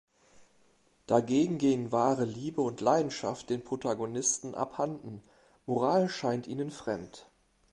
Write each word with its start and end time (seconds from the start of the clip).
Dagegen 1.05 1.59
gehen 1.59 1.91
wahre 1.91 2.25
Liebe 2.25 2.61
und 2.61 2.81
Leidenschaft 2.81 3.51
den 3.51 3.63
Protagonisten 3.63 4.55
abhanden, 4.55 5.21
Moral 5.67 6.09
scheint 6.09 6.47
ihnen 6.47 6.71
fremd. 6.71 7.27